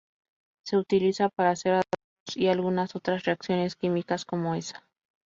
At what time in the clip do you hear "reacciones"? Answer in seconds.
3.25-3.75